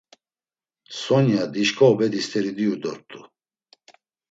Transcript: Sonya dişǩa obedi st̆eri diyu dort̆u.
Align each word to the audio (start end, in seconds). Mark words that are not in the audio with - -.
Sonya 1.01 1.43
dişǩa 1.53 1.85
obedi 1.91 2.21
st̆eri 2.25 2.51
diyu 2.57 2.75
dort̆u. 2.81 3.21